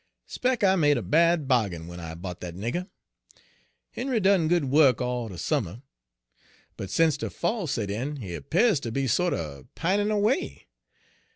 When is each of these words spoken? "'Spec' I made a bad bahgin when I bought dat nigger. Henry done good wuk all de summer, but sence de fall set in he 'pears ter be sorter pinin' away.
"'Spec' 0.25 0.63
I 0.63 0.75
made 0.75 0.97
a 0.97 1.03
bad 1.03 1.47
bahgin 1.47 1.85
when 1.85 1.99
I 1.99 2.15
bought 2.15 2.39
dat 2.39 2.55
nigger. 2.55 2.89
Henry 3.91 4.19
done 4.19 4.47
good 4.47 4.65
wuk 4.65 4.99
all 4.99 5.29
de 5.29 5.37
summer, 5.37 5.83
but 6.75 6.89
sence 6.89 7.17
de 7.17 7.29
fall 7.29 7.67
set 7.67 7.91
in 7.91 8.15
he 8.15 8.39
'pears 8.39 8.79
ter 8.79 8.89
be 8.89 9.05
sorter 9.05 9.65
pinin' 9.75 10.09
away. 10.09 10.65